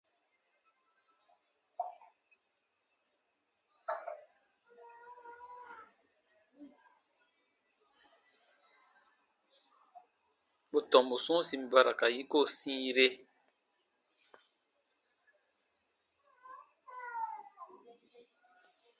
Bù 10.69 10.77
tɔmbu 10.91 11.15
sɔ̃ɔsi 11.25 11.55
mɛ̀ 11.61 11.69
ba 11.71 11.79
ra 11.85 11.93
ka 11.99 12.07
yiko 12.15 12.39
sĩire. 12.57 13.07